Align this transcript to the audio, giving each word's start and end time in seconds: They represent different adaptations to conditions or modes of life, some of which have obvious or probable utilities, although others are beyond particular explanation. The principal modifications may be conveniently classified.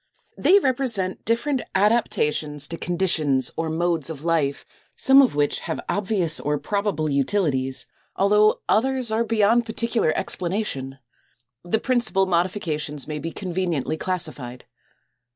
They 0.35 0.57
represent 0.57 1.23
different 1.25 1.61
adaptations 1.75 2.67
to 2.69 2.77
conditions 2.79 3.51
or 3.55 3.69
modes 3.69 4.09
of 4.09 4.23
life, 4.23 4.65
some 4.95 5.21
of 5.21 5.35
which 5.35 5.59
have 5.59 5.79
obvious 5.87 6.39
or 6.39 6.57
probable 6.57 7.07
utilities, 7.07 7.85
although 8.15 8.61
others 8.67 9.11
are 9.11 9.23
beyond 9.23 9.67
particular 9.67 10.11
explanation. 10.17 10.97
The 11.63 11.79
principal 11.79 12.25
modifications 12.25 13.07
may 13.07 13.19
be 13.19 13.29
conveniently 13.29 13.95
classified. 13.97 14.65